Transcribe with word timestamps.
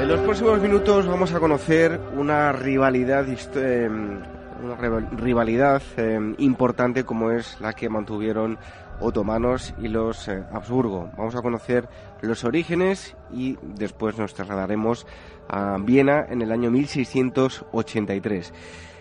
En 0.00 0.08
los 0.08 0.20
próximos 0.20 0.58
minutos 0.62 1.06
vamos 1.06 1.34
a 1.34 1.40
conocer 1.40 2.00
una 2.16 2.52
rivalidad, 2.52 3.26
eh, 3.28 3.86
una 3.86 5.00
rivalidad 5.10 5.82
eh, 5.98 6.18
importante 6.38 7.04
como 7.04 7.30
es 7.30 7.60
la 7.60 7.74
que 7.74 7.90
mantuvieron 7.90 8.58
otomanos 8.98 9.74
y 9.78 9.88
los 9.88 10.26
eh, 10.28 10.42
Habsburgo. 10.52 11.10
Vamos 11.18 11.36
a 11.36 11.42
conocer 11.42 11.86
los 12.22 12.44
orígenes 12.44 13.14
y 13.30 13.58
después 13.62 14.16
nos 14.16 14.32
trasladaremos 14.32 15.06
a 15.48 15.76
Viena 15.78 16.24
en 16.30 16.40
el 16.40 16.50
año 16.50 16.70
1683. 16.70 18.54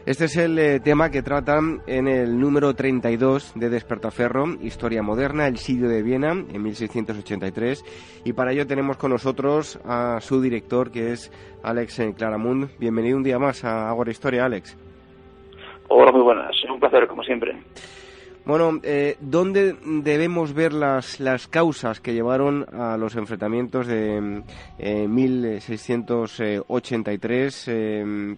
Este 0.09 0.26
es 0.26 0.36
el 0.38 0.58
eh, 0.58 0.80
tema 0.80 1.12
que 1.12 1.22
tratan 1.22 1.81
en 1.86 2.08
el 2.08 2.40
número 2.40 2.73
32 2.73 3.54
de 3.54 3.70
Despertaferro, 3.70 4.55
Historia 4.59 5.04
Moderna, 5.04 5.45
el 5.45 5.58
sitio 5.58 5.88
de 5.88 6.02
Viena, 6.02 6.31
en 6.31 6.63
1683. 6.63 8.23
Y 8.26 8.34
para 8.34 8.52
ello 8.52 8.66
tenemos 8.66 8.98
con 8.98 9.12
nosotros 9.12 9.80
a 9.86 10.20
su 10.20 10.41
director, 10.41 10.90
que 10.90 11.12
es 11.12 11.31
Alex 11.62 12.02
Claramund. 12.17 12.72
Bienvenido 12.80 13.17
un 13.17 13.23
día 13.23 13.38
más 13.38 13.64
a 13.64 13.88
Agora 13.88 14.09
Historia, 14.09 14.45
Alex. 14.45 14.75
Hola, 15.89 16.11
muy 16.11 16.23
buenas. 16.23 16.55
Es 16.55 16.72
un 16.72 16.80
placer, 16.80 17.08
como 17.08 17.22
siempre. 17.22 17.55
Bueno, 18.45 18.80
eh, 18.81 19.16
¿dónde 19.20 19.76
debemos 20.02 20.55
ver 20.55 20.73
las, 20.73 21.20
las 21.20 21.48
causas 21.48 22.00
que 22.00 22.16
llevaron 22.16 22.66
a 22.73 22.98
los 22.98 23.16
enfrentamientos 23.16 23.86
de 23.86 24.42
1683? 24.80 27.67
Eh, 27.67 28.38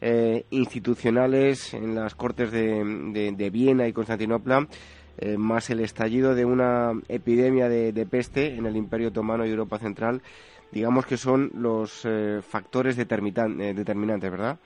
eh, 0.00 0.44
institucionales 0.50 1.74
en 1.74 1.94
las 1.94 2.14
cortes 2.14 2.50
de, 2.52 3.50
Viena 3.52 3.86
y 3.86 3.92
Constantinopla, 3.92 4.66
más 5.38 5.70
el 5.70 5.80
estallido 5.80 6.34
de 6.34 6.44
una 6.44 6.92
epidemia 7.08 7.70
de, 7.70 7.92
de, 7.92 8.04
peste 8.04 8.54
en 8.54 8.66
el 8.66 8.76
Imperio 8.76 9.08
Otomano 9.08 9.46
y 9.46 9.50
Europa 9.50 9.78
Central, 9.78 10.20
digamos 10.72 11.06
que 11.06 11.16
son 11.16 11.50
los 11.54 12.06
factores 12.42 12.96
determinantes, 12.96 14.30
¿verdad? 14.30 14.58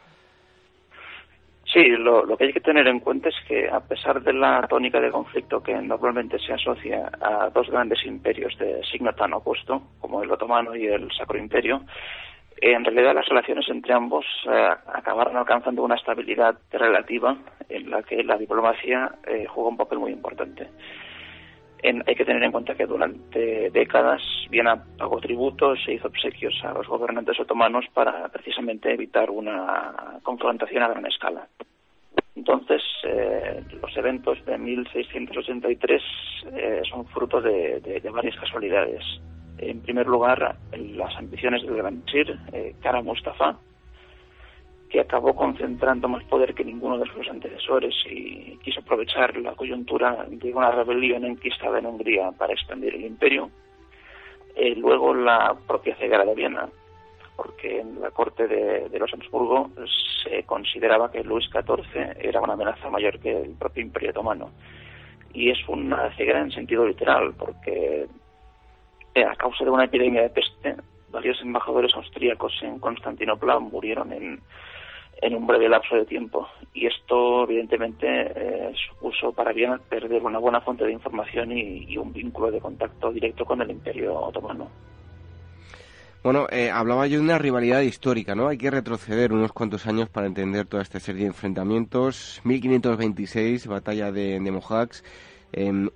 Sí, 1.72 1.84
lo, 1.86 2.36
que 2.36 2.44
hay 2.44 2.52
que 2.52 2.60
tener 2.60 2.88
en 2.88 2.98
cuenta 2.98 3.28
es 3.28 3.36
que 3.46 3.68
a 3.68 3.78
pesar 3.78 4.20
de 4.22 4.32
la 4.32 4.66
tónica 4.68 5.00
de 5.00 5.10
conflicto 5.10 5.62
que 5.62 5.74
normalmente 5.74 6.36
se 6.40 6.52
asocia 6.52 7.12
a 7.20 7.48
dos 7.50 7.70
grandes 7.70 8.04
imperios 8.04 8.58
de 8.58 8.82
signo 8.90 9.12
tan 9.12 9.32
opuesto, 9.34 9.80
como 10.00 10.20
el 10.20 10.32
otomano 10.32 10.74
y 10.74 10.86
el 10.86 11.08
Sacro 11.12 11.38
Imperio, 11.38 11.82
en 12.61 12.84
realidad 12.84 13.14
las 13.14 13.27
relaciones 13.27 13.69
entre 13.69 13.92
ambos 13.94 14.25
eh, 14.50 14.69
acabaron 14.92 15.36
alcanzando 15.36 15.83
una 15.83 15.97
estabilidad 15.97 16.56
relativa 16.70 17.36
en 17.69 17.91
la 17.91 18.03
que 18.03 18.22
la 18.22 18.36
diplomacia 18.36 19.12
eh, 19.27 19.47
jugó 19.47 19.69
un 19.69 19.77
papel 19.77 19.98
muy 19.98 20.12
importante. 20.12 20.69
hay 21.83 22.14
que 22.14 22.25
tener 22.25 22.42
en 22.42 22.53
cuenta 22.53 22.75
que 22.75 22.86
durante 22.86 23.70
décadas 23.70 24.22
Viena 24.50 24.84
pagó 24.98 25.20
tributos 25.20 25.78
e 25.86 25.94
hizo 25.94 26.08
obsequios 26.08 26.55
a 26.64 26.72
los 26.72 26.86
gobernantes 26.86 27.38
otomanos 27.41 27.86
para 27.94 28.28
precisamente 28.28 28.92
evitar 28.92 29.31
una 29.31 30.19
confrontación 30.22 30.83
a 30.83 30.88
gran 30.88 31.06
escala. 31.06 31.47
Entonces, 32.36 32.82
eh, 33.04 33.62
los 33.82 33.97
eventos 33.97 34.44
de 34.47 34.56
1683 34.56 36.03
eh, 36.53 36.82
son 36.88 37.06
fruto 37.06 37.41
de, 37.41 38.00
varias 38.12 38.37
casualidades. 38.37 39.04
En 39.59 39.81
primer 39.81 40.06
lugar, 40.06 40.56
las 40.72 41.16
ambiciones 41.16 41.62
del 41.62 41.77
gran 41.77 42.03
Sir, 42.06 42.38
eh, 42.53 42.75
Mustafa, 43.03 43.59
que 44.91 45.00
acabó 45.00 45.34
concentrando 45.34 46.09
más 46.09 46.25
poder 46.25 46.53
que 46.55 46.65
ninguno 46.65 46.99
de 46.99 47.06
sus 47.12 47.28
antecesores 47.28 47.94
y 48.11 48.59
quiso 48.62 48.81
aprovechar 48.81 49.37
la 49.37 49.55
coyuntura 49.55 50.27
de 50.28 50.53
una 50.53 50.72
rebelión 50.72 51.25
enquistada 51.25 51.78
en 51.78 51.87
Hungría 51.87 52.33
para 52.33 52.53
expandir 52.53 52.97
el 52.97 53.05
imperio. 53.05 53.50
Eh, 54.56 54.75
luego 54.75 55.15
la 55.15 55.56
propia 55.67 55.94
ceguera 55.97 56.25
de 56.25 56.34
Viena, 56.34 56.69
porque 57.37 57.81
en 57.81 58.00
la 58.00 58.11
corte 58.11 58.49
de, 58.49 58.99
los 58.99 59.15
Habsburgo 59.15 59.71
se 60.25 60.43
consideraba 60.43 61.11
que 61.11 61.22
Luis 61.22 61.49
XIV 61.49 62.17
era 62.21 62.41
una 62.41 62.55
amenaza 62.55 62.91
mayor 62.91 63.21
que 63.21 63.43
el 63.43 63.55
propio 63.55 63.84
Imperio 63.84 64.11
Otomano. 64.11 64.50
Y 65.32 65.50
es 65.50 65.59
una 65.69 66.15
ceguera 66.17 66.41
en 66.41 66.50
sentido 66.50 66.84
literal, 66.84 67.32
porque 67.38 68.09
a 69.16 69.34
causa 69.37 69.65
de 69.65 69.71
una 69.71 69.84
epidemia 69.84 70.22
de 70.22 70.31
peste, 70.31 70.76
varios 71.10 71.41
embajadores 71.43 71.94
austríacos 71.94 72.53
en 72.62 72.78
Constantinopla 72.78 73.59
murieron 73.59 74.12
en, 74.12 74.41
en 75.21 75.34
un 75.34 75.47
breve 75.47 75.69
lapso 75.69 75.97
de 75.97 76.06
tiempo. 76.06 76.48
Y 76.72 76.87
esto, 76.87 77.44
evidentemente, 77.44 78.06
eh, 78.09 78.72
supuso 78.88 79.32
para 79.32 79.53
Viena 79.53 79.78
perder 79.78 80.22
una 80.22 80.38
buena 80.38 80.60
fuente 80.60 80.84
de 80.84 80.93
información 80.93 81.53
y, 81.53 81.97
un 81.97 82.12
vínculo 82.12 82.50
de 82.50 82.60
contacto 82.60 83.12
directo 83.12 83.44
con 83.44 83.60
el 83.60 83.70
Imperio 83.70 84.15
Otomano. 84.19 84.69
Bueno, 86.22 86.47
eh, 86.50 86.70
hablaba 86.70 87.06
yo 87.06 87.16
de 87.16 87.25
una 87.25 87.38
rivalidad 87.38 87.81
histórica, 87.81 88.34
¿no? 88.34 88.49
Hay 88.49 88.59
que 88.59 88.70
retroceder 88.70 89.32
unos 89.32 89.53
cuantos 89.53 89.87
años 89.87 90.10
para 90.10 90.26
entender 90.26 90.66
toda 90.66 90.82
esta 90.82 91.00
serie 91.00 91.22
de 91.22 91.28
enfrentamientos. 91.28 92.43
1526, 92.44 93.66
batalla 93.66 94.12
de, 94.12 94.38
de 94.38 94.50
em, 94.50 94.60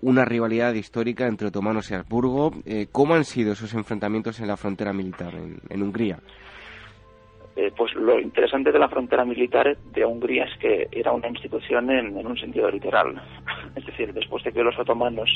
una 0.01 0.25
rivalidad 0.25 0.75
histórica 0.75 1.27
entre 1.27 1.49
otomanos 1.49 1.91
y 1.91 1.95
Habsburgo. 1.95 2.53
Eh, 2.67 2.89
¿Cómo 2.91 3.15
han 3.15 3.25
sido 3.25 3.53
esos 3.53 3.75
enfrentamientos 3.75 4.41
en 4.41 4.49
la 4.49 4.57
frontera 4.57 4.93
militar, 4.93 5.33
en 5.35 5.83
Hungría? 5.83 6.19
Eh, 7.57 7.73
pues 7.77 7.95
lo 7.95 8.19
interesante 8.19 8.73
de 8.73 8.79
la 8.81 8.89
frontera 8.89 9.25
militar 9.25 9.77
de 9.77 10.05
Hungría 10.05 10.45
es 10.45 10.59
que 10.59 10.89
era 10.91 11.13
una 11.13 11.29
institución 11.29 11.89
en, 11.89 12.27
un 12.27 12.37
sentido 12.37 12.69
literal. 12.71 13.21
Es 13.77 13.87
decir, 13.87 14.13
después 14.13 14.43
de 14.43 14.53
que 14.53 14.63
los 14.63 14.79
otomanos, 14.79 15.31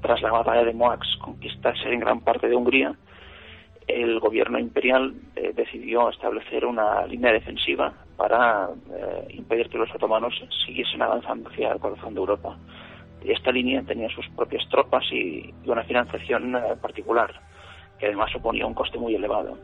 tras 0.00 0.22
la 0.22 0.30
batalla 0.30 0.64
de 0.64 0.72
Moax, 0.72 1.06
conquistasen 1.20 1.92
en 1.92 2.00
gran 2.00 2.20
parte 2.20 2.48
de 2.48 2.54
Hungría, 2.54 2.94
el 3.88 4.18
gobierno 4.20 4.58
imperial 4.58 5.14
eh, 5.34 5.52
decidió 5.54 6.10
establecer 6.10 6.64
una 6.64 7.04
línea 7.06 7.32
defensiva 7.32 7.92
para 8.16 8.68
eh, 8.92 9.26
impedir 9.30 9.68
que 9.68 9.78
los 9.78 9.92
otomanos 9.94 10.34
siguiesen 10.66 11.02
avanzando 11.02 11.48
hacia 11.50 11.72
el 11.72 11.80
corazón 11.80 12.14
de 12.14 12.20
Europa. 12.20 12.56
Esta 13.32 13.52
línea 13.52 13.82
tenía 13.82 14.08
sus 14.10 14.28
propias 14.30 14.68
tropas 14.68 15.04
y 15.12 15.52
una 15.66 15.84
financiación 15.84 16.56
particular, 16.80 17.32
que 17.98 18.06
además 18.06 18.30
suponía 18.32 18.66
un 18.66 18.74
coste 18.74 18.98
muy 18.98 19.14
elevado. 19.14 19.56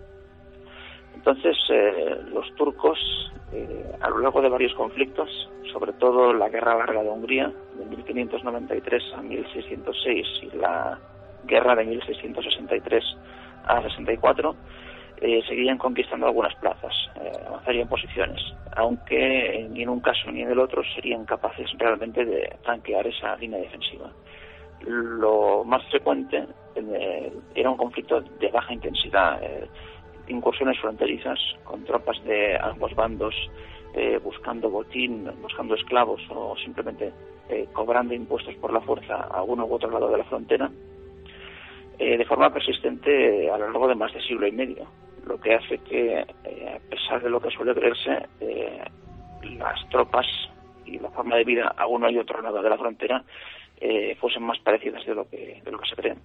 Entonces, 1.15 1.57
eh, 1.71 2.17
los 2.33 2.53
turcos, 2.57 2.99
eh, 3.53 3.93
a 4.01 4.09
lo 4.11 4.19
largo 4.19 4.41
de 4.41 4.49
varios 4.49 4.75
conflictos, 4.75 5.29
sobre 5.73 5.93
todo 5.93 6.33
la 6.33 6.49
Guerra 6.49 6.77
Larga 6.77 7.03
de 7.03 7.09
Hungría, 7.09 7.53
de 7.79 7.85
1593 7.85 9.03
a 9.15 9.23
1606, 9.23 10.27
y 10.43 10.57
la 10.57 10.99
Guerra 11.45 11.77
de 11.77 11.85
1663 11.85 13.05
a 13.67 13.83
64, 13.83 14.57
eh, 15.23 15.43
seguían 15.49 15.79
conquistando 15.79 16.27
algunas 16.27 16.55
plazas, 16.57 16.93
avanzarían 17.47 17.89
posiciones, 17.89 18.41
aunque 18.77 19.67
ni 19.71 19.83
en 19.83 19.89
un 19.89 20.01
caso 20.01 20.31
ni 20.31 20.43
en 20.43 20.51
el 20.51 20.59
otro 20.59 20.83
serían 20.95 21.25
capaces 21.25 21.71
realmente 21.79 22.25
de 22.25 22.57
tanquear 22.65 23.07
esa 23.07 23.37
línea 23.37 23.61
defensiva. 23.61 24.11
Lo 24.85 25.63
más 25.65 25.83
frecuente 25.91 26.45
era 27.55 27.71
un 27.71 27.77
conflicto 27.77 28.21
de 28.21 28.49
baja 28.49 28.73
intensidad 28.75 29.41
incursiones 30.29 30.79
fronterizas 30.81 31.39
con 31.65 31.85
tropas 31.85 32.23
de 32.25 32.57
ambos 32.61 32.95
bandos 32.95 33.35
eh, 33.95 34.19
buscando 34.23 34.71
botín, 34.71 35.31
buscando 35.41 35.75
esclavos 35.75 36.21
o 36.31 36.57
simplemente 36.57 37.13
eh, 37.49 37.69
cobrando 37.73 38.15
impuestos 38.15 38.55
por 38.57 38.73
la 38.73 38.81
fuerza 38.81 39.17
a 39.17 39.43
uno 39.43 39.67
u 39.67 39.75
otro 39.75 39.91
lado 39.91 40.11
de 40.11 40.19
la 40.19 40.25
frontera, 40.25 40.71
eh, 41.99 42.17
de 42.17 42.25
forma 42.25 42.53
persistente 42.53 43.51
a 43.51 43.59
lo 43.59 43.67
largo 43.67 43.89
de 43.89 43.95
más 43.95 44.13
de 44.15 44.23
siglo 44.23 44.47
y 44.47 44.53
medio, 44.53 44.87
lo 45.27 45.41
que 45.41 45.55
hace 45.55 45.79
que, 45.79 46.21
a 46.21 46.79
pesar 46.91 47.23
de 47.23 47.31
lo 47.31 47.41
que 47.41 47.51
suele 47.51 47.75
creerse, 47.75 48.29
las 49.59 49.89
tropas 49.91 50.27
y 50.85 50.99
la 50.99 51.11
forma 51.11 51.37
de 51.37 51.45
vida 51.45 51.75
a 51.77 51.87
uno 51.87 52.11
y 52.11 52.19
otro 52.19 52.43
lado 52.43 52.63
de 52.63 52.71
la 52.71 52.79
frontera 52.79 53.25
fuesen 54.21 54.43
más 54.43 54.59
parecidas 54.61 55.05
de 55.07 55.15
lo 55.15 55.29
que, 55.29 55.61
de 55.65 55.71
lo 55.71 55.79
que 55.79 55.89
se 55.89 55.97
cree. 55.97 56.17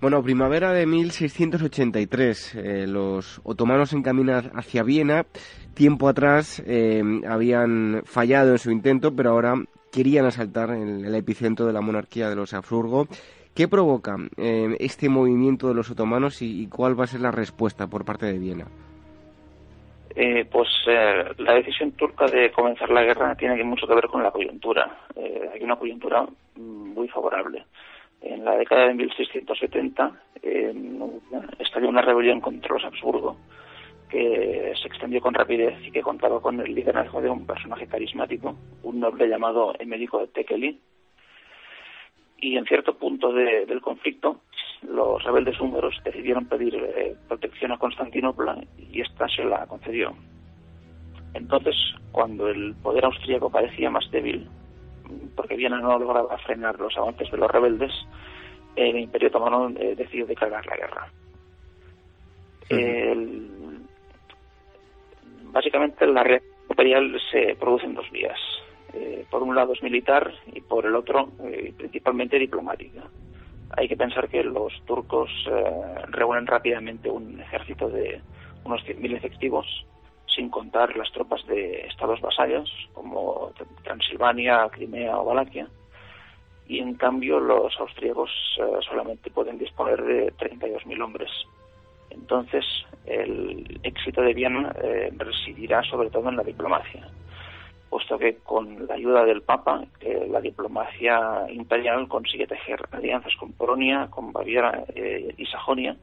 Bueno, 0.00 0.22
primavera 0.22 0.72
de 0.72 0.86
1683. 0.86 2.54
Eh, 2.54 2.86
los 2.86 3.40
otomanos 3.42 3.92
encaminan 3.92 4.52
hacia 4.54 4.84
Viena. 4.84 5.26
Tiempo 5.74 6.08
atrás 6.08 6.62
eh, 6.66 7.02
habían 7.26 8.02
fallado 8.04 8.52
en 8.52 8.58
su 8.58 8.70
intento, 8.70 9.16
pero 9.16 9.30
ahora 9.30 9.54
querían 9.90 10.26
asaltar 10.26 10.70
el, 10.70 11.04
el 11.04 11.14
epicentro 11.16 11.66
de 11.66 11.72
la 11.72 11.80
monarquía 11.80 12.30
de 12.30 12.36
los 12.36 12.54
Habsburgo. 12.54 13.08
¿Qué 13.58 13.66
provoca 13.66 14.14
eh, 14.36 14.76
este 14.78 15.08
movimiento 15.08 15.66
de 15.66 15.74
los 15.74 15.90
otomanos 15.90 16.42
y, 16.42 16.68
cuál 16.68 16.96
va 16.96 17.02
a 17.02 17.08
ser 17.08 17.20
la 17.20 17.32
respuesta 17.32 17.88
por 17.88 18.04
parte 18.04 18.26
de 18.26 18.38
Viena? 18.38 18.68
Eh, 20.14 20.44
pues 20.44 20.68
eh, 20.86 21.24
la 21.38 21.54
decisión 21.54 21.90
turca 21.90 22.26
de 22.26 22.52
comenzar 22.52 22.88
la 22.88 23.02
guerra 23.02 23.34
tiene 23.34 23.60
mucho 23.64 23.88
que 23.88 23.96
ver 23.96 24.06
con 24.06 24.22
la 24.22 24.30
coyuntura. 24.30 25.00
hay 25.16 25.60
una 25.60 25.74
coyuntura 25.74 26.24
muy 26.54 27.08
favorable. 27.08 27.64
En 28.22 28.44
la 28.44 28.56
década 28.56 28.86
de 28.86 28.94
1670 28.94 30.12
estalló 31.58 31.88
una 31.88 32.02
rebelión 32.02 32.40
contra 32.40 32.74
los 32.74 32.84
Habsburgo 32.84 33.38
que 34.08 34.72
se 34.80 34.86
extendió 34.86 35.20
con 35.20 35.34
rapidez 35.34 35.74
y 35.84 35.90
que 35.90 36.00
contaba 36.00 36.40
con 36.40 36.60
el 36.60 36.72
liderazgo 36.72 37.20
de 37.20 37.28
un 37.28 37.44
personaje 37.44 37.88
carismático, 37.88 38.54
un 38.84 39.00
noble 39.00 39.26
llamado 39.26 39.74
Emérico 39.80 40.20
de 40.20 40.28
Tekeli. 40.28 40.78
Y 42.40 42.56
en 42.56 42.64
cierto 42.66 42.96
punto 42.96 43.32
del 43.32 43.80
conflicto, 43.80 44.40
los 44.82 45.22
rebeldes 45.24 45.60
húngaros 45.60 46.00
decidieron 46.04 46.46
pedir 46.46 46.74
eh, 46.76 47.16
protección 47.26 47.72
a 47.72 47.78
Constantinopla 47.78 48.58
y 48.92 49.00
ésta 49.00 49.28
se 49.28 49.44
la 49.44 49.66
concedió. 49.66 50.14
Entonces, 51.34 51.74
cuando 52.12 52.48
el 52.48 52.74
poder 52.76 53.04
austríaco 53.04 53.50
parecía 53.50 53.90
más 53.90 54.08
débil, 54.10 54.48
porque 55.34 55.56
Viena 55.56 55.80
no 55.80 55.98
lograba 55.98 56.38
frenar 56.38 56.78
los 56.78 56.96
avances 56.96 57.30
de 57.30 57.38
los 57.38 57.50
rebeldes, 57.50 57.92
el 58.76 58.98
Imperio 58.98 59.28
Otomano 59.28 59.70
eh, 59.78 59.94
decidió 59.96 60.26
declarar 60.26 60.64
la 60.66 60.76
guerra. 60.76 61.12
el, 62.70 63.48
básicamente 65.52 66.06
la 66.06 66.22
reacción 66.22 66.52
imperial 66.70 67.20
se 67.30 67.56
produce 67.58 67.86
en 67.86 67.94
dos 67.94 68.10
vías. 68.10 68.38
Eh, 68.92 69.26
por 69.30 69.42
un 69.42 69.54
lado 69.54 69.72
es 69.72 69.82
militar 69.82 70.32
y 70.52 70.60
por 70.60 70.86
el 70.86 70.94
otro 70.94 71.30
eh, 71.44 71.72
principalmente 71.76 72.38
diplomática. 72.38 73.02
Hay 73.76 73.88
que 73.88 73.96
pensar 73.96 74.28
que 74.28 74.42
los 74.42 74.72
turcos 74.86 75.30
eh, 75.50 76.04
reúnen 76.08 76.46
rápidamente 76.46 77.10
un 77.10 77.40
ejército 77.40 77.88
de 77.88 78.20
unos 78.64 78.82
100.000 78.84 79.16
efectivos, 79.16 79.66
sin 80.26 80.48
contar 80.48 80.96
las 80.96 81.10
tropas 81.12 81.46
de 81.46 81.86
estados 81.86 82.20
vasallos 82.20 82.70
como 82.94 83.52
Transilvania, 83.84 84.68
Crimea 84.70 85.18
o 85.18 85.24
Valaquia. 85.24 85.68
Y 86.66 86.80
en 86.80 86.94
cambio 86.94 87.40
los 87.40 87.78
austríacos 87.80 88.30
solamente 88.86 89.30
pueden 89.30 89.56
disponer 89.56 90.02
de 90.02 90.32
32.000 90.34 91.02
hombres. 91.02 91.30
Entonces, 92.10 92.64
el 93.06 93.80
éxito 93.82 94.22
de 94.22 94.34
Viena 94.34 94.74
eh, 94.82 95.12
residirá 95.16 95.82
sobre 95.84 96.10
todo 96.10 96.28
en 96.28 96.36
la 96.36 96.42
diplomacia, 96.42 97.08
puesto 97.90 98.18
que 98.18 98.36
con 98.44 98.86
la 98.86 98.94
ayuda 98.94 99.24
del 99.24 99.42
Papa, 99.42 99.84
eh, 100.00 100.26
la 100.30 100.40
diplomacia 100.40 101.46
imperial 101.50 102.08
consigue 102.08 102.46
tejer 102.46 102.80
alianzas 102.92 103.34
con 103.36 103.52
Polonia, 103.52 104.08
con 104.10 104.32
Baviera 104.32 104.84
eh, 104.94 105.34
y 105.36 105.46
Sajonia, 105.46 105.96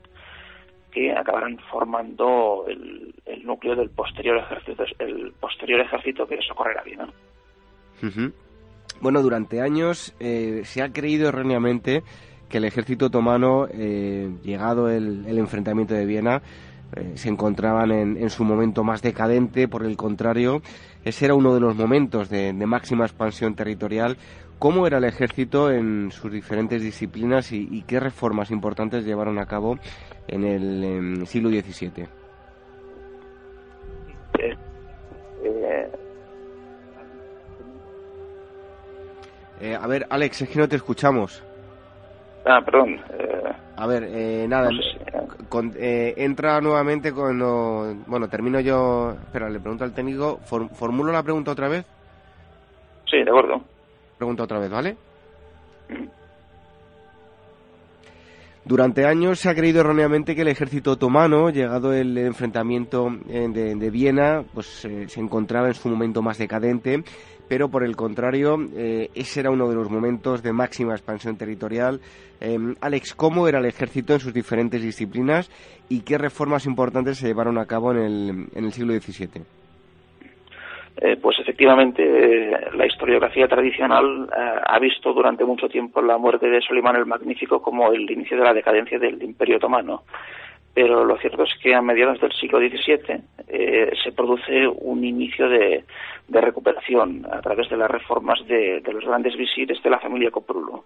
que 0.91 1.11
acabarán 1.11 1.57
formando 1.71 2.65
el, 2.67 3.13
núcleo 3.43 3.75
del 3.75 3.91
posterior 3.91 4.37
ejército, 4.37 4.83
el 4.97 5.31
posterior 5.39 5.81
ejército 5.81 6.25
que 6.25 6.41
socorrerá 6.41 6.81
Viena. 6.81 7.07
Bueno, 9.01 9.21
durante 9.21 9.61
años 9.61 10.15
se 10.19 10.81
ha 10.81 10.91
creído 10.91 11.29
erróneamente 11.29 12.01
que 12.49 12.57
el 12.57 12.65
ejército 12.65 13.07
otomano, 13.07 13.67
eh, 13.71 14.29
llegado 14.43 14.89
el, 14.89 15.25
enfrentamiento 15.37 15.93
de 15.93 16.05
Viena, 16.05 16.41
eh, 16.95 17.13
se 17.15 17.29
encontraban 17.29 17.91
en, 17.91 18.29
su 18.29 18.43
momento 18.43 18.83
más 18.83 19.01
decadente, 19.01 19.67
por 19.67 19.83
el 19.85 19.97
contrario, 19.97 20.61
ese 21.03 21.25
era 21.25 21.35
uno 21.35 21.53
de 21.53 21.59
los 21.59 21.75
momentos 21.75 22.29
de, 22.29 22.53
máxima 22.53 23.05
expansión 23.05 23.55
territorial. 23.55 24.17
¿Cómo 24.59 24.87
era 24.87 24.99
el 24.99 25.03
ejército 25.03 25.69
en 25.69 26.11
sus 26.11 26.31
diferentes 26.31 26.81
disciplinas 26.81 27.51
y, 27.51 27.83
qué 27.87 27.99
reformas 27.99 28.51
importantes 28.51 29.05
llevaron 29.05 29.37
a 29.39 29.45
cabo 29.45 29.77
en 30.27 30.43
el 30.45 31.27
siglo 31.27 31.49
XVII? 31.49 32.07
Eh, 39.61 39.77
a 39.79 39.87
ver, 39.87 40.05
Alex, 40.09 40.41
es 40.41 40.49
que 40.49 40.59
no 40.59 40.67
te 40.67 40.75
escuchamos. 40.75 41.43
Ah, 42.45 42.61
perdón. 42.63 43.01
Eh, 43.17 43.51
a 43.77 43.87
ver, 43.87 44.03
eh, 44.03 44.45
nada, 44.47 44.69
eh, 45.75 46.13
entra 46.17 46.59
nuevamente 46.61 47.11
cuando... 47.13 47.95
Bueno, 48.07 48.27
termino 48.27 48.59
yo... 48.59 49.11
Espera, 49.11 49.49
le 49.49 49.59
pregunto 49.59 49.83
al 49.83 49.93
técnico. 49.93 50.39
¿Formulo 50.43 51.11
la 51.11 51.23
pregunta 51.23 51.51
otra 51.51 51.67
vez? 51.67 51.85
Sí, 53.09 53.17
de 53.17 53.29
acuerdo. 53.29 53.61
Pregunta 54.17 54.43
otra 54.43 54.59
vez, 54.59 54.69
¿vale? 54.69 54.97
Mm. 55.89 56.07
Durante 58.65 59.05
años 59.05 59.39
se 59.39 59.49
ha 59.49 59.53
creído 59.53 59.81
erróneamente 59.81 60.33
que 60.33 60.41
el 60.41 60.47
ejército 60.47 60.93
otomano, 60.93 61.51
llegado 61.51 61.93
el 61.93 62.17
enfrentamiento 62.17 63.11
de, 63.27 63.75
de 63.75 63.89
Viena, 63.91 64.43
pues 64.55 64.65
se 64.65 65.19
encontraba 65.19 65.67
en 65.67 65.75
su 65.75 65.87
momento 65.87 66.23
más 66.23 66.39
decadente 66.39 67.03
pero 67.47 67.69
por 67.69 67.83
el 67.83 67.95
contrario, 67.95 68.57
eh, 68.75 69.09
ese 69.15 69.41
era 69.41 69.51
uno 69.51 69.69
de 69.69 69.75
los 69.75 69.89
momentos 69.89 70.41
de 70.43 70.53
máxima 70.53 70.93
expansión 70.93 71.37
territorial. 71.37 71.99
Em, 72.41 72.75
Alex, 72.81 73.13
¿cómo 73.15 73.47
era 73.47 73.59
el 73.59 73.65
ejército 73.65 74.13
en 74.13 74.19
sus 74.19 74.33
diferentes 74.33 74.81
disciplinas 74.81 75.49
y 75.89 76.01
qué 76.03 76.17
reformas 76.17 76.65
importantes 76.65 77.17
se 77.17 77.27
llevaron 77.27 77.57
a 77.57 77.65
cabo 77.65 77.91
en 77.91 77.97
el, 77.97 78.29
en 78.55 78.65
el 78.65 78.71
siglo 78.71 78.93
XVII? 78.93 79.43
Eh, 80.97 81.17
pues 81.21 81.37
efectivamente, 81.39 82.01
eh, 82.01 82.57
la 82.73 82.85
historiografía 82.85 83.47
tradicional 83.47 84.29
ha 84.31 84.79
visto 84.79 85.13
durante 85.13 85.43
mucho 85.43 85.67
tiempo 85.67 86.01
la 86.01 86.17
muerte 86.17 86.47
de 86.47 86.61
Solimán 86.61 86.95
el 86.95 87.05
Magnífico 87.05 87.61
como 87.61 87.91
el 87.91 88.09
inicio 88.09 88.37
de 88.37 88.43
la 88.43 88.53
decadencia 88.53 88.97
del 88.97 89.21
Imperio 89.21 89.57
Otomano 89.57 90.03
pero 90.75 91.05
lo 91.05 91.17
cierto 91.17 91.43
es 91.43 91.55
que 91.63 91.73
a 91.73 91.81
mediados 91.81 92.19
del 92.19 92.33
siglo 92.33 92.59
XVII 92.59 93.21
eh, 93.47 93.93
se 94.03 94.11
produce 94.11 94.67
un 94.67 95.05
inicio 95.05 95.47
de, 95.47 95.85
recuperación 96.27 97.25
a 97.31 97.39
través 97.39 97.69
de 97.69 97.77
las 97.77 97.89
reformas 97.89 98.45
de, 98.45 98.83
los 98.91 99.05
grandes 99.05 99.37
visires 99.37 99.81
de 99.81 99.89
la 99.89 99.99
familia 99.99 100.31
Coprulo. 100.31 100.83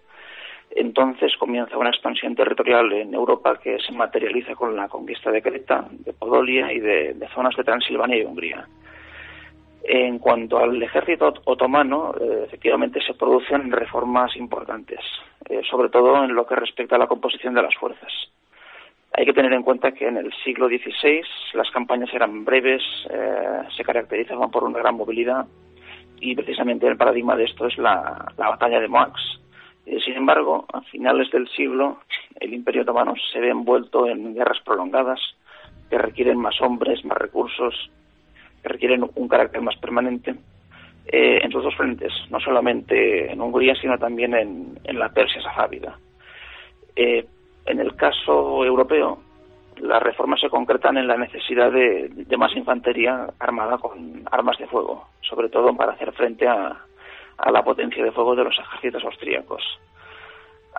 Entonces 0.70 1.36
comienza 1.38 1.76
una 1.76 1.90
expansión 1.90 2.36
territorial 2.36 2.94
en 2.94 3.16
Europa 3.16 3.60
que 3.60 3.80
se 3.80 3.92
materializa 3.92 4.54
con 4.54 4.76
la 4.76 4.88
conquista 4.88 5.32
de 5.32 5.42
Creta, 5.42 5.88
de 5.90 6.14
Podolia 6.14 6.72
y 6.72 6.80
de, 6.80 7.28
zonas 7.34 7.56
de 7.56 7.64
Transilvania 7.64 8.18
y 8.18 8.26
Hungría. 8.26 8.68
En 9.82 10.20
cuanto 10.20 10.60
al 10.60 10.84
ejército 10.84 11.34
otomano, 11.46 12.14
eh, 12.14 12.44
efectivamente 12.46 13.02
se 13.02 13.16
producen 13.16 13.72
reformas 13.72 14.36
importantes, 14.36 15.00
eh, 15.50 15.62
sobre 15.68 15.90
todo 15.90 16.24
en 16.24 16.36
lo 16.36 16.46
que 16.46 16.56
respecta 16.56 16.96
a 16.96 17.00
la 17.00 17.08
composición 17.08 17.56
de 17.56 17.64
las 17.64 17.74
fuerzas. 17.74 18.14
Hay 19.20 19.26
que 19.26 19.34
tener 19.34 19.52
en 19.52 19.64
cuenta 19.64 19.92
que 19.92 20.08
en 20.08 20.16
el 20.16 20.32
siglo 20.46 20.70
XVI 20.70 21.22
las 21.54 21.70
campañas 21.72 22.10
eran 22.14 22.46
breves, 22.46 22.82
eh, 23.10 23.64
se 23.76 23.84
caracterizaban 23.84 24.50
por 24.50 24.64
una 24.64 24.80
gran 24.80 24.96
movilidad 24.96 25.46
y 26.22 26.34
precisamente 26.36 26.88
el 26.88 26.96
paradigma 26.96 27.36
de 27.36 27.44
esto 27.44 27.68
es 27.68 27.78
la, 27.78 28.32
batalla 28.38 28.80
de 28.80 28.88
Moax. 28.88 29.20
Eh, 29.86 30.00
sin 30.06 30.14
embargo, 30.14 30.66
a 30.72 30.80
finales 30.84 31.30
del 31.32 31.50
siglo 31.50 32.00
el 32.40 32.54
Imperio 32.54 32.84
Otomano 32.84 33.14
se 33.34 33.42
ve 33.42 33.50
envuelto 33.50 34.08
en 34.08 34.36
guerras 34.36 34.62
prolongadas 34.64 35.20
que 35.90 35.98
requieren 35.98 36.38
más 36.38 36.62
hombres, 36.62 37.04
más 37.04 37.18
recursos, 37.18 37.92
que 38.64 38.70
requieren 38.70 39.06
un 39.16 39.28
carácter 39.28 39.62
más 39.62 39.76
permanente 39.76 40.34
eh, 41.08 41.42
en 41.44 41.52
sus 41.52 41.62
dos 41.62 41.76
frentes, 41.76 42.14
no 42.30 42.40
solamente 42.40 43.30
en 43.30 43.42
Hungría, 43.42 43.76
sino 43.76 43.98
también 43.98 44.34
en, 44.34 44.80
en 44.86 44.98
la 44.98 45.10
Persia 45.10 45.42
safávida. 45.42 46.00
En 47.70 47.80
el 47.80 47.96
caso 47.96 48.66
europeo, 48.66 49.20
las 49.78 50.02
reformas 50.02 50.42
se 50.42 50.50
concretan 50.50 50.98
en 50.98 51.08
la 51.08 51.18
necesidad 51.18 51.72
de, 51.72 52.26
más 52.38 52.56
infantería 52.56 53.28
armada 53.38 53.78
con 53.78 54.24
armas 54.32 54.58
de 54.58 54.68
fuego, 54.68 55.08
sobre 55.22 55.50
todo 55.50 55.76
para 55.76 55.94
hacer 55.94 56.12
frente 56.14 56.48
a, 56.48 56.76
la 57.52 57.64
potencia 57.64 58.04
de 58.04 58.12
fuego 58.12 58.36
de 58.36 58.44
los 58.44 58.58
ejércitos 58.58 59.04
austríacos. 59.06 59.64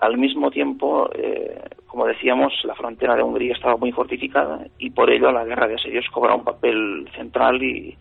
Al 0.01 0.19
mismo 0.19 0.51
tiempo, 0.51 1.09
eh, 1.15 1.63
como 1.87 2.07
decíamos, 2.07 2.53
la 2.65 2.75
frontera 2.75 3.15
de 3.15 3.23
Hungría 3.23 3.55
estaba 3.55 3.77
muy 3.77 3.93
fortificada 3.93 4.67
y 4.79 4.91
por 4.91 5.11
ello 5.11 5.31
la 5.31 5.45
guerra 5.45 5.69
de 5.69 5.77
asedios 5.77 6.07
cobra 6.11 6.35
un 6.35 6.45
papel 6.45 7.09
central 7.15 7.63
y 7.63 7.97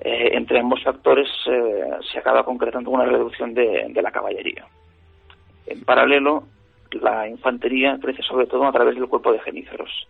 eh, 0.00 0.30
entre 0.32 0.58
ambos 0.58 0.82
factores 0.82 1.28
eh, 1.46 1.84
se 2.10 2.18
acaba 2.18 2.44
concretando 2.44 2.90
una 2.90 3.04
reducción 3.04 3.54
de 3.54 4.00
la 4.02 4.10
caballería. 4.10 4.66
En 5.66 5.84
paralelo, 5.84 6.44
la 6.92 7.28
infantería 7.28 7.98
crece 8.00 8.22
sobre 8.22 8.46
todo 8.46 8.66
a 8.66 8.72
través 8.72 8.94
del 8.94 9.08
cuerpo 9.08 9.32
de 9.32 9.40
geníceros. 9.40 10.08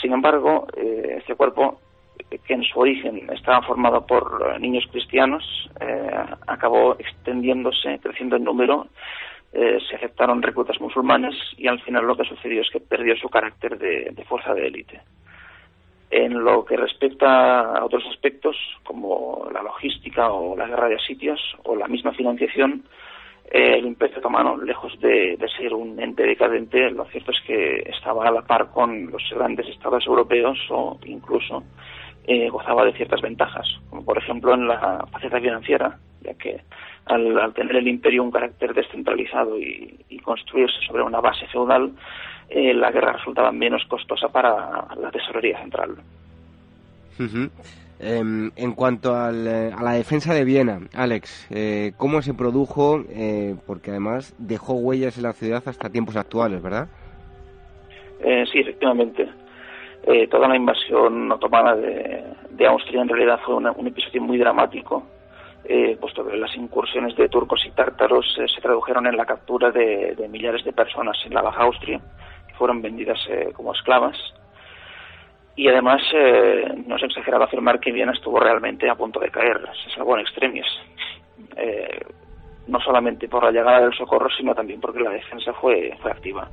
Sin 0.00 0.12
embargo, 0.12 0.66
eh, 0.76 1.16
este 1.18 1.34
cuerpo, 1.34 1.80
que 2.28 2.54
en 2.54 2.62
su 2.62 2.78
origen 2.78 3.28
estaba 3.30 3.62
formado 3.62 4.06
por 4.06 4.60
niños 4.60 4.84
cristianos, 4.90 5.70
eh, 5.80 6.10
acabó 6.46 6.96
extendiéndose, 6.98 7.98
creciendo 8.00 8.36
en 8.36 8.44
número, 8.44 8.88
eh, 9.52 9.78
se 9.88 9.96
aceptaron 9.96 10.42
reclutas 10.42 10.80
musulmanes 10.80 11.34
y 11.56 11.66
al 11.66 11.80
final 11.80 12.06
lo 12.06 12.16
que 12.16 12.24
sucedió 12.24 12.60
es 12.60 12.70
que 12.70 12.80
perdió 12.80 13.16
su 13.16 13.28
carácter 13.28 13.78
de 13.78 14.24
fuerza 14.28 14.52
de 14.52 14.66
élite. 14.66 15.00
En 16.10 16.44
lo 16.44 16.64
que 16.64 16.76
respecta 16.76 17.60
a 17.60 17.84
otros 17.84 18.04
aspectos, 18.06 18.56
como 18.84 19.48
la 19.52 19.62
logística 19.62 20.30
o 20.30 20.56
la 20.56 20.68
guerra 20.68 20.88
de 20.88 21.00
sitios 21.00 21.40
o 21.64 21.74
la 21.74 21.88
misma 21.88 22.12
financiación, 22.12 22.84
el 23.50 23.86
Imperio 23.86 24.18
Otomano, 24.18 24.56
lejos 24.56 24.98
de, 25.00 25.38
ser 25.56 25.72
un 25.72 26.00
ente 26.00 26.24
decadente, 26.24 26.90
lo 26.90 27.04
cierto 27.06 27.30
es 27.30 27.40
que 27.46 27.88
estaba 27.88 28.26
a 28.26 28.30
la 28.30 28.42
par 28.42 28.70
con 28.72 29.10
los 29.10 29.22
grandes 29.30 29.68
estados 29.68 30.06
europeos 30.06 30.58
o 30.70 30.98
incluso 31.04 31.62
eh, 32.26 32.48
gozaba 32.48 32.84
de 32.84 32.92
ciertas 32.92 33.20
ventajas, 33.20 33.66
como 33.88 34.04
por 34.04 34.18
ejemplo 34.18 34.54
en 34.54 34.66
la 34.66 35.06
faceta 35.12 35.40
financiera, 35.40 35.96
ya 36.22 36.34
que 36.34 36.60
al, 37.04 37.54
tener 37.54 37.76
el 37.76 37.86
imperio 37.86 38.24
un 38.24 38.32
carácter 38.32 38.74
descentralizado 38.74 39.58
y, 39.58 39.94
construirse 40.24 40.80
sobre 40.84 41.04
una 41.04 41.20
base 41.20 41.46
feudal, 41.46 41.92
eh, 42.48 42.74
la 42.74 42.90
guerra 42.90 43.12
resultaba 43.12 43.52
menos 43.52 43.84
costosa 43.84 44.28
para 44.28 44.88
la 44.96 45.08
tesorería 45.12 45.60
central. 45.60 45.94
Em, 47.98 48.50
en 48.56 48.72
cuanto 48.74 49.10
eh, 49.14 49.72
a 49.72 49.82
la 49.82 49.92
defensa 49.92 50.34
de 50.34 50.44
Viena, 50.44 50.80
Alex, 50.94 51.46
eh, 51.50 51.92
¿cómo 51.96 52.20
se 52.20 52.34
produjo? 52.34 53.02
Eh, 53.08 53.56
porque 53.66 53.90
además 53.90 54.34
dejó 54.38 54.74
huellas 54.74 55.16
en 55.16 55.22
la 55.22 55.32
ciudad 55.32 55.62
hasta 55.64 55.90
tiempos 55.90 56.16
actuales, 56.16 56.62
¿verdad? 56.62 56.88
sí, 58.50 58.60
efectivamente. 58.60 59.28
toda 60.30 60.48
la 60.48 60.56
invasión 60.56 61.30
otomana 61.30 61.76
de, 61.76 62.66
Austria 62.66 63.02
en 63.02 63.08
realidad 63.08 63.38
fue 63.44 63.54
un 63.54 63.86
episodio 63.86 64.22
muy 64.22 64.38
dramático, 64.38 65.06
puesto 66.00 66.26
que 66.26 66.36
las 66.36 66.54
incursiones 66.56 67.14
de 67.16 67.28
turcos 67.28 67.64
y 67.66 67.70
tártaros 67.70 68.26
se 68.34 68.60
tradujeron 68.60 69.06
en 69.06 69.16
la 69.16 69.26
captura 69.26 69.70
de, 69.70 70.14
de, 70.16 70.28
millares 70.28 70.64
de 70.64 70.72
personas 70.72 71.16
en 71.24 71.34
la 71.34 71.42
Baja 71.42 71.62
Austria, 71.62 72.00
que 72.48 72.54
fueron 72.54 72.82
vendidas 72.82 73.18
como 73.54 73.72
esclavas 73.72 74.16
y 75.56 75.68
además 75.68 76.02
eh, 76.12 76.64
no 76.86 76.96
es 76.96 77.02
exagerado 77.02 77.44
afirmar 77.44 77.80
que 77.80 77.90
Viena 77.90 78.12
estuvo 78.12 78.38
realmente 78.38 78.88
a 78.88 78.94
punto 78.94 79.18
de 79.18 79.30
caer, 79.30 79.58
se 79.82 79.90
salvó 79.90 80.14
en 80.14 80.20
extremis. 80.20 80.66
Eh, 81.56 82.00
no 82.68 82.80
solamente 82.80 83.28
por 83.28 83.44
la 83.44 83.52
llegada 83.52 83.80
del 83.80 83.94
socorro, 83.94 84.28
sino 84.36 84.54
también 84.54 84.80
porque 84.80 85.00
la 85.00 85.10
defensa 85.10 85.52
fue, 85.54 85.96
fue 86.02 86.10
activa. 86.10 86.48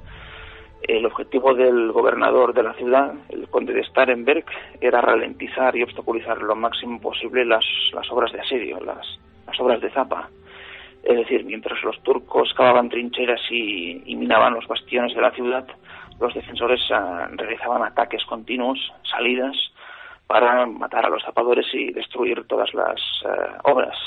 El 0.81 1.05
objetivo 1.05 1.53
del 1.53 1.91
gobernador 1.91 2.53
de 2.53 2.63
la 2.63 2.73
ciudad, 2.73 3.13
el 3.29 3.47
conde 3.49 3.73
de 3.73 3.83
Starenberg, 3.83 4.45
era 4.79 5.01
ralentizar 5.01 5.75
y 5.75 5.83
obstaculizar 5.83 6.41
lo 6.41 6.55
máximo 6.55 6.99
posible 7.01 7.45
las, 7.45 7.65
las 7.93 8.09
obras 8.11 8.31
de 8.31 8.41
asedio, 8.41 8.79
las, 8.81 9.19
las 9.47 9.59
obras 9.59 9.81
de 9.81 9.89
zapa. 9.89 10.29
Es 11.03 11.17
decir, 11.17 11.43
mientras 11.45 11.81
los 11.83 12.01
turcos 12.03 12.53
cavaban 12.53 12.89
trincheras 12.89 13.41
y, 13.49 14.03
y 14.05 14.15
minaban 14.15 14.53
los 14.53 14.67
bastiones 14.67 15.15
de 15.15 15.21
la 15.21 15.31
ciudad, 15.31 15.65
los 16.23 16.33
defensores 16.33 16.81
ah, 16.91 17.27
realizaban 17.33 17.83
ataques 17.83 18.23
continuos, 18.25 18.79
salidas, 19.03 19.55
para 20.25 20.65
matar 20.65 21.05
a 21.05 21.09
los 21.09 21.21
zapadores 21.21 21.65
y 21.73 21.91
destruir 21.91 22.47
todas 22.47 22.73
las 22.73 22.99
eh, 23.25 23.57
obras. 23.63 23.97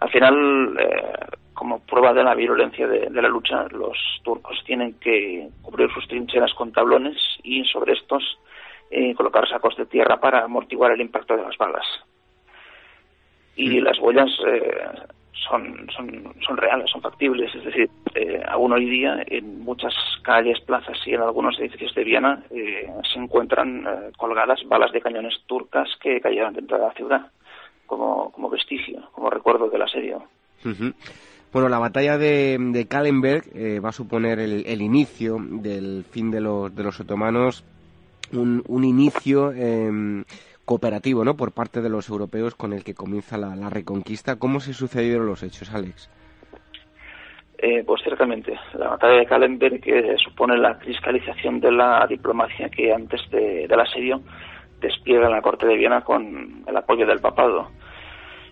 Al 0.00 0.10
final, 0.10 0.78
eh, 0.78 1.12
como 1.52 1.80
prueba 1.80 2.12
de 2.12 2.22
la 2.22 2.36
virulencia 2.36 2.86
de, 2.86 3.10
la 3.10 3.28
lucha, 3.28 3.66
los 3.70 3.98
turcos 4.22 4.62
tienen 4.64 4.94
que 5.00 5.48
cubrir 5.62 5.90
sus 5.92 6.06
trincheras 6.06 6.54
con 6.54 6.72
tablones 6.72 7.16
y 7.42 7.64
sobre 7.64 7.94
estos 7.94 8.38
eh, 8.90 9.12
colocar 9.14 9.48
sacos 9.48 9.76
de 9.76 9.86
tierra 9.86 10.20
para 10.20 10.44
amortiguar 10.44 10.92
el 10.92 11.00
impacto 11.00 11.36
de 11.36 11.42
las 11.42 11.56
balas. 11.58 11.86
Y 13.56 13.80
las 13.80 13.98
huellas 13.98 14.30
son, 15.48 15.88
son, 15.94 16.34
son 16.46 16.56
reales, 16.56 16.90
son 16.90 17.02
factibles. 17.02 17.54
Es 17.54 17.64
decir, 17.64 17.90
eh, 18.14 18.42
aún 18.48 18.72
hoy 18.72 18.88
día 18.88 19.22
en 19.26 19.60
muchas 19.60 19.94
calles, 20.22 20.60
plazas 20.60 20.96
y 21.06 21.14
en 21.14 21.22
algunos 21.22 21.58
edificios 21.58 21.94
de 21.94 22.04
Viena 22.04 22.42
eh, 22.50 22.88
se 23.12 23.18
encuentran 23.18 23.86
eh, 23.86 24.12
colgadas 24.16 24.60
balas 24.66 24.92
de 24.92 25.00
cañones 25.00 25.34
turcas 25.46 25.88
que 26.00 26.20
cayeron 26.20 26.54
dentro 26.54 26.78
de 26.78 26.84
la 26.84 26.92
ciudad 26.92 27.30
como, 27.86 28.30
como 28.30 28.48
vestigio, 28.48 29.02
como 29.12 29.30
recuerdo 29.30 29.68
del 29.68 29.82
asedio. 29.82 30.24
Bueno, 31.52 31.68
la 31.68 31.78
batalla 31.78 32.16
de, 32.16 32.56
de 32.58 32.86
Kallenberg 32.88 33.44
va 33.84 33.90
a 33.90 33.92
suponer 33.92 34.38
el, 34.40 34.64
el, 34.66 34.80
inicio 34.80 35.36
del 35.38 36.04
fin 36.10 36.30
de 36.30 36.40
los, 36.40 36.74
de 36.74 36.82
los 36.82 36.98
otomanos, 36.98 37.64
un, 38.32 38.64
un 38.66 38.84
inicio 38.84 39.52
em, 39.52 40.24
cooperativo 40.64 41.24
¿no? 41.24 41.36
por 41.36 41.52
parte 41.52 41.80
de 41.80 41.88
los 41.88 42.08
europeos 42.08 42.54
con 42.54 42.72
el 42.72 42.84
que 42.84 42.94
comienza 42.94 43.36
la, 43.36 43.70
reconquista. 43.70 44.38
¿Cómo 44.38 44.60
se 44.60 44.72
sucedieron 44.72 45.26
los 45.26 45.42
hechos, 45.42 45.72
Alex? 45.74 46.10
Eh, 47.58 47.82
pues 47.86 48.02
ciertamente, 48.02 48.58
la 48.74 48.90
batalla 48.90 49.20
de 49.20 49.26
Kallenberg 49.26 49.80
que 49.80 50.16
supone 50.18 50.56
la 50.58 50.78
cristalización 50.78 51.60
de 51.60 51.72
la 51.72 52.06
diplomacia 52.06 52.68
que 52.68 52.92
antes 52.92 53.20
de, 53.30 53.66
del 53.66 53.80
asedio 53.80 54.20
despliega 54.80 55.30
la 55.30 55.40
corte 55.40 55.66
de 55.66 55.76
Viena 55.76 56.02
con 56.02 56.64
el 56.66 56.76
apoyo 56.76 57.06
del 57.06 57.20
papado. 57.20 57.70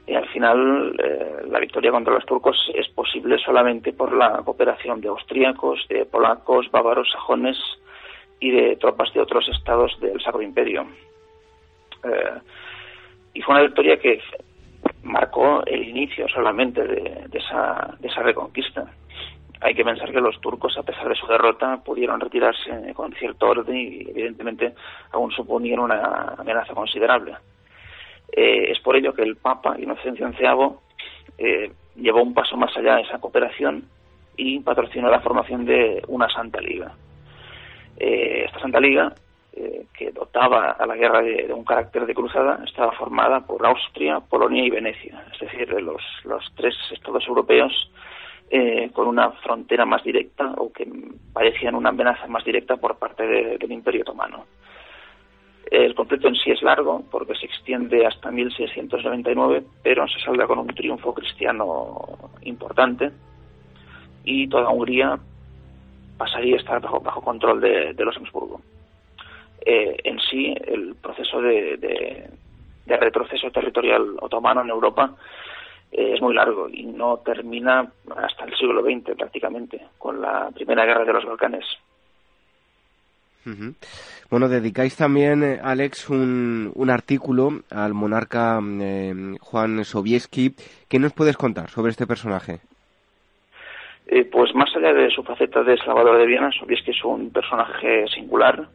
Y 0.07 0.14
al 0.14 0.26
final 0.28 0.97
eh, 0.99 1.47
la 1.49 1.61
victoria 1.61 1.90
contra 1.90 2.14
los 2.14 2.26
turcos 2.26 2.57
es 2.75 2.88
posible 2.88 3.38
solamente 3.38 3.92
por 3.92 4.12
la 4.16 4.42
cooperación 4.45 5.00
de 5.00 5.09
austríacos, 5.09 5.87
de 5.88 6.04
polacos, 6.07 6.71
bávaros, 6.71 7.11
sajones 7.12 7.57
y 8.40 8.50
de 8.50 8.76
tropas 8.76 9.12
de 9.14 9.21
otros 9.21 9.49
estados 9.49 9.97
del 10.00 10.21
Sacro 10.21 10.42
Imperio. 10.42 10.87
Eh, 12.04 12.40
y 13.35 13.42
fue 13.42 13.54
una 13.54 13.64
victoria 13.64 13.99
que 13.99 14.21
marcó 15.02 15.64
el 15.66 15.88
inicio 15.88 16.28
solamente 16.28 16.82
de, 16.85 17.28
esa, 17.32 17.97
de 17.99 18.09
esa 18.09 18.23
reconquista. 18.23 18.87
Hay 19.61 19.75
que 19.75 19.85
pensar 19.85 20.11
que 20.11 20.21
los 20.21 20.40
turcos, 20.40 20.76
a 20.76 20.82
pesar 20.82 21.09
de 21.09 21.14
su 21.14 21.26
derrota, 21.26 21.78
pudieron 21.85 22.21
retirarse 22.21 22.92
con 22.94 23.12
cierto 23.14 23.49
orden 23.49 23.76
y, 23.76 24.00
evidentemente, 24.11 24.75
aún 25.12 25.30
suponían 25.30 25.78
una 25.78 26.35
amenaza 26.37 26.75
considerable. 26.75 27.35
Eh, 28.32 28.73
es 28.73 28.80
por 28.80 28.97
ello 28.97 29.14
que 29.14 29.23
el 29.23 29.37
Papa 29.37 29.76
Inocencio 29.78 30.28
XI 30.32 30.44
eh, 31.38 31.71
llevó 31.97 32.23
un 32.23 32.35
paso 32.35 32.56
más 32.56 32.76
allá 32.76 32.97
de 32.97 33.02
esa 33.02 33.21
cooperación 33.21 33.85
y 34.37 34.59
patrocinó 34.61 35.11
la 35.11 35.21
formación 35.21 35.64
de 35.64 36.02
una 36.09 36.28
Santa 36.28 36.61
Liga. 36.61 36.92
esta 37.97 38.59
Santa 38.59 38.80
Liga 38.80 39.14
que 39.92 40.10
dotaba 40.12 40.72
a 40.72 40.86
la 40.86 40.96
guerra 40.96 41.22
de, 41.22 41.52
un 41.52 41.64
carácter 41.64 42.06
de 42.06 42.14
cruzada 42.14 42.62
estaba 42.64 42.92
formada 42.92 43.40
por 43.46 43.64
Austria, 43.66 44.20
Polonia 44.20 44.64
y 44.64 44.70
Venecia, 44.70 45.24
es 45.32 45.40
decir, 45.40 45.68
los, 45.82 46.02
los 46.24 46.52
tres 46.56 46.74
estados 46.92 47.26
europeos 47.26 47.72
eh, 48.50 48.90
con 48.92 49.08
una 49.08 49.30
frontera 49.30 49.86
más 49.86 50.04
directa 50.04 50.52
o 50.58 50.70
que 50.70 50.86
parecían 51.32 51.74
una 51.74 51.88
amenaza 51.88 52.26
más 52.26 52.44
directa 52.44 52.76
por 52.76 52.96
parte 52.98 53.26
del 53.26 53.72
Imperio 53.72 54.02
Otomano. 54.02 54.44
El 55.70 55.94
conflicto 55.94 56.28
en 56.28 56.34
sí 56.34 56.50
es 56.50 56.60
largo 56.60 57.02
porque 57.10 57.34
se 57.34 57.46
extiende 57.46 58.04
hasta 58.04 58.30
1699, 58.30 59.64
pero 59.82 60.06
se 60.06 60.20
salda 60.20 60.46
con 60.46 60.58
un 60.58 60.66
triunfo 60.66 61.14
cristiano 61.14 62.30
importante 62.42 63.10
y 64.24 64.46
toda 64.48 64.68
Hungría 64.68 65.18
pasaría 66.18 66.56
a 66.56 66.58
estar 66.58 66.80
bajo, 66.82 67.00
bajo 67.00 67.22
control 67.22 67.58
de, 67.60 67.94
de 67.94 68.04
los 68.04 68.16
Habsburgo. 68.18 68.60
Eh, 69.64 69.97
en 70.02 70.19
sí 70.19 70.54
el 70.66 70.97
proceso 70.97 71.40
de, 71.40 72.28
retroceso 72.87 73.50
territorial 73.50 74.16
otomano 74.21 74.61
en 74.61 74.71
Europa 74.71 75.14
eh, 75.90 76.12
es 76.14 76.21
muy 76.21 76.35
largo 76.35 76.69
y 76.69 76.85
no 76.85 77.19
termina 77.19 77.90
hasta 78.16 78.45
el 78.45 78.54
siglo 78.57 78.83
XX 78.83 79.16
prácticamente, 79.16 79.81
con 79.99 80.21
la 80.21 80.50
Primera 80.52 80.85
Guerra 80.85 81.04
de 81.04 81.12
los 81.12 81.25
Balcanes. 81.25 81.64
Bueno, 84.31 84.49
dedicáis 84.49 84.97
también, 84.97 85.42
eh, 85.42 85.61
Alex, 85.62 86.11
un, 86.11 86.71
un 86.75 86.90
artículo 86.90 87.62
al 87.71 87.92
monarca 87.92 88.61
Juan 89.40 89.85
Sobieski. 89.85 90.54
¿Qué 90.88 90.99
nos 90.99 91.12
puedes 91.12 91.37
contar 91.37 91.71
sobre 91.71 91.90
este 91.90 92.07
personaje? 92.07 92.61
pues 94.31 94.54
más 94.54 94.69
allá 94.76 94.92
de 94.92 95.11
su 95.11 95.23
faceta 95.23 95.62
de 95.62 95.78
Salvador 95.78 96.19
de 96.19 96.26
Viena, 96.26 96.52
Sobieski 96.52 96.90
es 96.90 97.02
un 97.02 97.31
personaje 97.31 98.07
singular, 98.09 98.69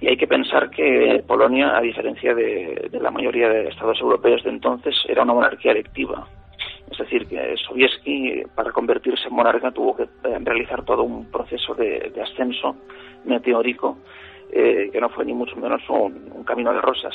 y 0.00 0.08
hay 0.08 0.16
que 0.16 0.26
pensar 0.26 0.70
que 0.70 1.22
Polonia, 1.26 1.76
a 1.76 1.80
diferencia 1.82 2.34
de, 2.34 2.90
la 2.92 3.10
mayoría 3.10 3.48
de 3.50 3.68
estados 3.68 4.00
europeos 4.00 4.42
de 4.42 4.50
entonces, 4.50 4.94
era 5.06 5.22
una 5.22 5.34
monarquía 5.34 5.72
electiva. 5.72 6.26
Es 6.90 6.96
decir, 6.98 7.26
que 7.28 7.54
Sobieski, 7.58 8.42
para 8.54 8.72
convertirse 8.72 9.28
en 9.28 9.34
monarca, 9.34 9.70
tuvo 9.70 9.96
que 9.96 10.04
eh, 10.04 10.38
realizar 10.40 10.84
todo 10.84 11.02
un 11.02 11.30
proceso 11.30 11.74
de, 11.74 12.12
ascenso 12.22 12.76
meteórico, 13.24 13.98
eh, 14.50 14.88
que 14.90 15.00
no 15.00 15.10
fue 15.10 15.26
ni 15.26 15.34
mucho 15.34 15.54
menos 15.56 15.82
un, 15.90 16.44
camino 16.44 16.72
de 16.72 16.80
rosas. 16.80 17.14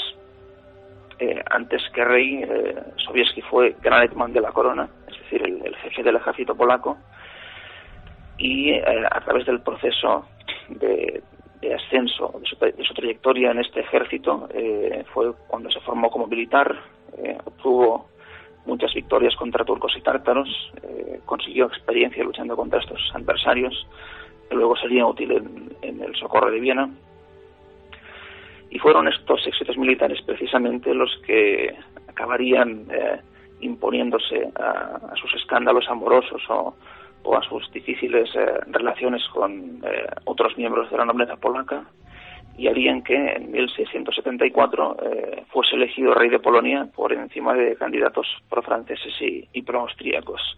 Eh, 1.18 1.42
antes 1.50 1.82
que 1.92 2.06
rey, 2.06 2.44
eh, 2.44 2.76
Sobieski 2.98 3.42
fue 3.42 3.76
gran 3.82 4.04
hetman 4.04 4.32
de 4.32 4.42
la 4.42 4.52
corona, 4.52 4.88
es 5.08 5.18
decir, 5.20 5.42
el, 5.42 5.76
jefe 5.78 6.04
del 6.04 6.18
ejército 6.18 6.56
polaco, 6.56 6.98
y 8.38 8.74
a 8.74 9.22
través 9.24 9.46
del 9.46 9.62
proceso 9.62 10.26
de, 10.70 11.24
de 11.68 11.76
ascenso 11.76 12.40
de 12.40 12.84
su, 12.86 12.94
trayectoria 12.94 13.52
en 13.52 13.60
este 13.60 13.82
ejército 13.82 14.48
eh, 14.54 15.04
fue 15.14 15.34
cuando 15.48 15.70
se 15.72 15.80
formó 15.82 16.10
como 16.10 16.28
militar, 16.28 16.76
eh, 17.18 17.38
obtuvo 17.44 18.08
muchas 18.66 18.94
victorias 18.94 19.36
contra 19.36 19.66
turcos 19.66 19.96
y 19.98 20.02
tártaros, 20.02 20.50
eh, 20.84 21.20
consiguió 21.26 21.66
experiencia 21.66 22.24
luchando 22.24 22.56
contra 22.56 22.80
estos 22.80 23.00
adversarios, 23.14 23.88
que 24.50 24.56
luego 24.56 24.76
sería 24.76 25.06
útil 25.06 25.32
en, 25.82 26.02
el 26.02 26.16
socorro 26.16 26.52
de 26.52 26.60
Viena. 26.60 26.90
Y 28.70 28.80
fueron 28.80 29.08
estos 29.08 29.46
éxitos 29.48 29.78
militares 29.78 30.22
precisamente 30.26 30.94
los 30.94 31.16
que 31.26 31.76
acabarían 32.08 32.88
imponiéndose 33.62 34.50
a, 34.56 35.14
sus 35.16 35.34
escándalos 35.36 35.88
amorosos 35.88 36.42
o, 36.50 36.76
a 37.34 37.42
sus 37.42 37.72
difíciles 37.72 38.30
eh, 38.36 38.46
relaciones 38.68 39.26
con 39.30 39.82
eh, 39.86 40.08
otros 40.26 40.58
miembros 40.58 40.92
de 40.92 40.98
la 40.98 41.06
nobleza 41.06 41.38
polaca, 41.38 41.86
y 42.58 42.68
harían 42.68 43.02
que 43.04 43.16
en 43.16 43.52
1674 43.52 44.98
eh, 45.04 45.44
fuese 45.50 45.76
elegido 45.76 46.14
rey 46.14 46.30
de 46.30 46.40
Polonia 46.40 46.88
por 46.94 47.12
encima 47.14 47.54
de 47.54 47.76
candidatos 47.76 48.28
pro-franceses 48.50 49.14
y, 49.22 49.48
y 49.54 49.62
pro-austríacos. 49.62 50.58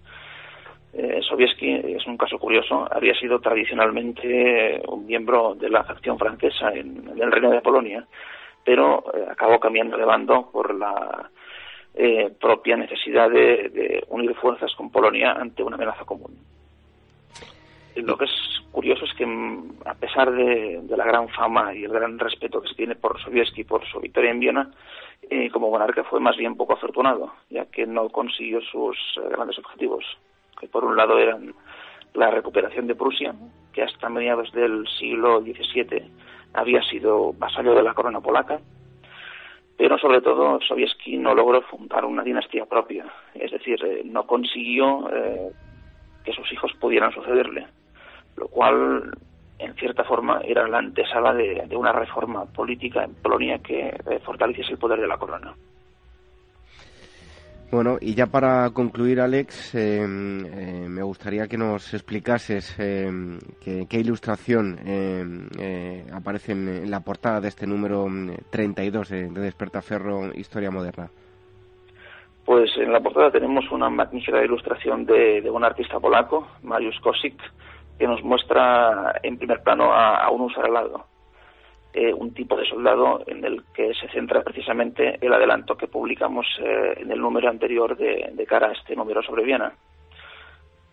Eh, 0.93 1.21
Sobieski 1.21 1.69
es 1.69 2.07
un 2.07 2.17
caso 2.17 2.39
curioso, 2.39 2.87
había 2.89 3.13
sido 3.13 3.39
tradicionalmente 3.39 4.81
un 4.87 5.05
miembro 5.05 5.53
de 5.53 5.69
la 5.69 5.83
facción 5.83 6.17
francesa 6.17 6.71
en, 6.71 7.11
el 7.19 7.31
Reino 7.31 7.51
de 7.51 7.61
Polonia, 7.61 8.03
pero 8.63 9.03
eh, 9.13 9.25
acabó 9.29 9.59
cambiando 9.59 9.95
de 9.95 10.05
bando 10.05 10.49
por 10.51 10.73
la 10.73 11.29
eh, 11.93 12.31
propia 12.39 12.77
necesidad 12.77 13.29
de, 13.29 14.03
unir 14.09 14.33
fuerzas 14.35 14.73
con 14.75 14.89
Polonia 14.89 15.33
ante 15.33 15.61
una 15.61 15.75
amenaza 15.75 16.05
común. 16.05 16.35
Lo 18.03 18.17
que 18.17 18.25
es 18.25 18.31
curioso 18.71 19.05
es 19.05 19.13
que, 19.13 19.25
mm, 19.25 19.81
a 19.85 19.93
pesar 19.95 20.31
de, 20.31 20.81
la 20.87 21.05
gran 21.05 21.29
fama 21.29 21.73
y 21.73 21.83
el 21.83 21.91
gran 21.91 22.19
respeto 22.19 22.61
que 22.61 22.69
se 22.69 22.75
tiene 22.75 22.95
por 22.95 23.19
Sobieski 23.21 23.63
por 23.63 23.85
su 23.85 23.99
victoria 23.99 24.31
en 24.31 24.39
Viena, 24.39 24.71
como 25.51 25.69
monarca 25.69 26.03
fue 26.05 26.19
más 26.19 26.37
bien 26.37 26.55
poco 26.55 26.73
afortunado, 26.73 27.33
ya 27.49 27.65
que 27.65 27.85
no 27.85 28.07
consiguió 28.09 28.61
sus 28.61 28.97
grandes 29.29 29.57
objetivos 29.59 30.05
que 30.59 30.67
por 30.67 30.83
un 30.83 30.95
lado 30.95 31.17
eran 31.19 31.53
la 32.13 32.31
recuperación 32.31 32.87
de 32.87 32.95
Prusia, 32.95 33.33
que 33.73 33.83
hasta 33.83 34.09
mediados 34.09 34.51
del 34.51 34.87
siglo 34.87 35.41
XVII 35.41 36.03
había 36.53 36.81
sido 36.83 37.33
vasallo 37.33 37.75
de 37.75 37.83
la 37.83 37.93
corona 37.93 38.21
polaca, 38.21 38.59
pero 39.77 39.97
sobre 39.99 40.21
todo 40.21 40.59
Sobieski 40.61 41.17
no 41.17 41.35
logró 41.35 41.61
fundar 41.61 42.05
una 42.05 42.23
dinastía 42.23 42.65
propia, 42.65 43.05
es 43.35 43.51
decir, 43.51 43.83
eh, 43.85 44.01
no 44.05 44.25
consiguió 44.25 45.07
eh, 45.13 45.51
que 46.23 46.33
sus 46.33 46.51
hijos 46.51 46.73
pudieran 46.79 47.13
sucederle, 47.13 47.67
lo 48.37 48.47
cual 48.47 49.11
en 49.59 49.73
cierta 49.75 50.03
forma 50.03 50.41
era 50.43 50.67
la 50.67 50.79
antesala 50.79 51.33
de, 51.33 51.67
una 51.75 51.91
reforma 51.91 52.45
política 52.45 53.03
en 53.03 53.13
Polonia 53.15 53.59
que 53.59 53.87
eh, 53.87 54.19
fortaleciese 54.23 54.73
el 54.73 54.77
poder 54.77 55.01
de 55.01 55.07
la 55.07 55.17
corona. 55.17 55.53
Bueno, 57.69 57.97
y 57.99 58.15
ya 58.15 58.27
para 58.27 58.69
concluir, 58.69 59.19
Alex, 59.19 59.75
em, 59.75 60.45
eh, 60.45 60.87
me 60.87 61.03
gustaría 61.03 61.47
que 61.47 61.57
nos 61.57 61.93
explicases 61.93 62.79
em, 62.79 63.39
qué, 63.61 63.99
ilustración 63.99 64.79
em, 64.85 65.49
eh, 65.59 66.05
aparece 66.13 66.53
en, 66.53 66.89
la 66.89 67.01
portada 67.01 67.41
de 67.41 67.49
este 67.49 67.67
número 67.67 68.07
32 68.51 69.09
de, 69.09 69.29
de 69.29 69.41
Despertaferro 69.41 70.31
Historia 70.33 70.71
Moderna. 70.71 71.09
Pues 72.47 72.71
en 72.77 72.93
la 72.93 73.01
portada 73.01 73.29
tenemos 73.29 73.69
una 73.73 73.89
magnífica 73.89 74.41
ilustración 74.41 75.05
de, 75.05 75.49
un 75.51 75.65
artista 75.65 75.99
polaco, 75.99 76.47
Mariusz 76.63 76.97
Kosik, 77.01 77.35
que 77.97 78.07
nos 78.07 78.23
muestra 78.23 79.19
en 79.23 79.37
primer 79.37 79.61
plano 79.63 79.91
a, 79.91 80.23
a 80.23 80.29
un 80.29 80.51
lado. 80.71 81.05
Eh, 81.99 82.13
un 82.13 82.31
tipo 82.31 82.55
de 82.55 82.67
soldado 82.67 83.23
en 83.25 83.43
el 83.43 83.63
que 83.73 83.91
se 83.95 84.07
centra 84.09 84.43
precisamente 84.43 85.17
el 85.19 85.33
adelanto 85.33 85.75
que 85.75 85.87
publicamos 85.87 86.45
eh, 86.61 86.93
en 86.97 87.11
el 87.11 87.19
número 87.19 87.49
anterior 87.49 87.97
de, 87.97 88.45
cara 88.47 88.67
a 88.67 88.73
este 88.73 88.95
número 88.95 89.23
sobre 89.23 89.43
Viena. 89.43 89.73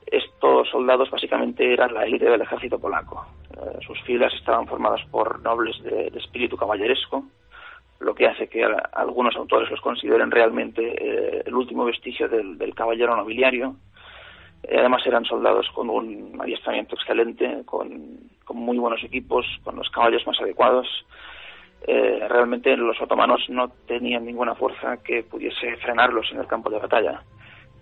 Estos 0.07 0.71
soldados 0.71 1.11
básicamente 1.11 1.71
eran 1.71 1.93
la 1.93 2.05
élite 2.05 2.31
del 2.31 2.41
ejército 2.41 2.79
polaco. 2.79 3.27
Eh, 3.51 3.85
sus 3.87 4.01
filas 4.05 4.33
estaban 4.33 4.67
formadas 4.67 5.03
por 5.11 5.43
nobles 5.43 5.83
de, 5.83 6.07
espíritu 6.17 6.57
caballeresco, 6.57 7.25
lo 8.01 8.15
que 8.15 8.27
hace 8.27 8.49
que 8.49 8.65
algunos 8.65 9.37
autores 9.37 9.71
los 9.71 9.83
consideren 9.83 10.31
realmente 10.31 11.47
el 11.47 11.55
último 11.55 11.85
vestigio 11.85 12.31
del, 12.31 12.75
caballero 12.75 13.15
nobiliario 13.15 13.77
eh, 13.77 13.94
además 14.71 15.06
eran 15.06 15.25
soldados 15.25 15.68
con 15.75 15.90
un 15.90 16.38
adiestramiento 16.40 16.94
excelente, 16.94 17.62
con, 17.64 18.33
muy 18.52 18.78
buenos 18.78 19.02
equipos, 19.02 19.44
con 19.64 19.76
los 19.76 19.90
caballos 19.90 20.26
más 20.26 20.40
adecuados. 20.40 20.87
Eh, 21.87 22.25
realmente 22.28 22.76
los 22.76 23.00
otomanos 23.00 23.44
no 23.48 23.68
tenían 23.87 24.24
ninguna 24.24 24.55
fuerza 24.55 25.03
que 25.03 25.22
pudiese 25.24 25.77
frenarlos 25.79 26.31
en 26.33 26.38
el 26.38 26.46
campo 26.46 26.70
de 26.70 26.79
batalla. 26.79 27.22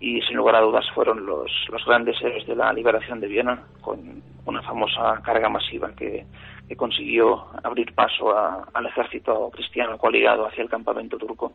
Y 0.01 0.21
sin 0.23 0.37
lugar 0.37 0.57
a 0.57 0.61
dudas 0.61 0.85
fueron 0.95 1.25
los, 1.27 1.53
grandes 1.87 2.21
héroes 2.21 2.47
de 2.47 2.57
la 2.57 2.73
liberación 2.73 3.21
de 3.21 3.29
Viena, 3.29 3.63
con 3.81 4.23
una 4.47 4.63
famosa 4.63 5.21
carga 5.23 5.49
masiva 5.49 5.95
que, 5.95 6.27
consiguió 6.75 7.49
abrir 7.63 7.95
paso 7.95 8.35
al 8.35 8.87
ejército 8.87 9.51
cristiano 9.51 9.99
coaligado 9.99 10.47
hacia 10.47 10.63
el 10.63 10.71
campamento 10.71 11.19
turco 11.19 11.53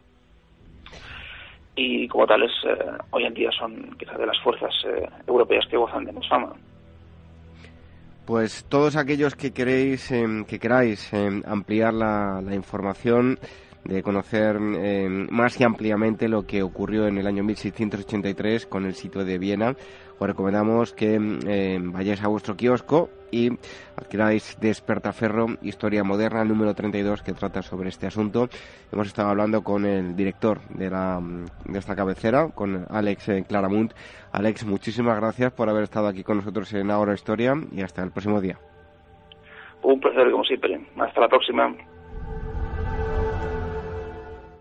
y 1.78 2.08
como 2.08 2.26
tales 2.26 2.52
eh, 2.66 2.76
hoy 3.12 3.26
en 3.26 3.34
día 3.34 3.52
son 3.58 3.96
quizás 3.98 4.18
de 4.18 4.26
las 4.26 4.38
fuerzas 4.42 4.74
eh, 4.86 5.08
europeas 5.28 5.66
que 5.70 5.78
gozan 5.78 6.04
de 6.04 6.12
más 6.12 6.28
fama. 6.28 6.54
Pues 8.26 8.66
todos 8.68 8.98
aquellos 8.98 9.36
que 9.36 9.54
queréis, 9.54 10.12
em, 10.12 10.44
que 10.44 10.60
queráis 10.60 11.14
em, 11.14 11.42
ampliar 11.46 11.94
la, 11.94 12.42
información, 12.52 13.40
de 13.88 14.04
conocer 14.04 14.58
em, 14.58 15.28
más 15.32 15.60
y 15.60 15.64
ampliamente 15.64 16.28
lo 16.28 16.46
que 16.46 16.62
ocurrió 16.62 17.08
en 17.08 17.18
el 17.18 17.28
año 17.28 17.44
1683 17.44 18.66
con 18.68 18.86
el 18.86 18.94
sitio 18.94 19.24
de 19.24 19.38
Viena, 19.38 19.76
os 20.20 20.28
recomendamos 20.28 20.94
que 20.94 21.18
vayáis 21.80 22.24
a 22.24 22.28
vuestro 22.28 22.56
kiosco 22.56 23.10
y 23.32 23.52
adquiráis 23.96 24.58
Despertaferro, 24.60 25.48
Historia 25.62 26.04
Moderna, 26.04 26.44
número 26.44 26.74
32, 26.74 27.22
que 27.22 27.34
trata 27.34 27.62
sobre 27.62 27.90
este 27.90 28.08
asunto. 28.08 28.50
Hemos 28.92 29.08
estado 29.08 29.30
hablando 29.30 29.64
con 29.64 29.86
el 29.86 30.16
director 30.16 30.60
de, 30.70 30.90
la, 30.90 31.20
de 31.66 31.80
esta 31.80 31.96
cabecera, 31.96 32.50
con 32.50 32.86
Alex 32.90 33.30
eh, 33.30 33.46
Claramunt. 33.48 33.94
Alex, 34.32 34.66
muchísimas 34.66 35.18
gracias 35.20 35.52
por 35.54 35.70
haber 35.70 35.84
estado 35.84 36.08
aquí 36.08 36.24
con 36.24 36.38
nosotros 36.38 36.74
en 36.74 36.90
Ahora 36.92 37.14
Historia 37.14 37.54
y 37.72 37.82
hasta 37.82 38.04
el 38.04 38.12
próximo 38.12 38.42
día. 38.42 38.58
Un 39.84 40.00
placer, 40.00 40.32
como 40.32 40.44
siempre. 40.44 40.80
Hasta 40.98 41.22
la 41.22 41.28
próxima. 41.28 41.76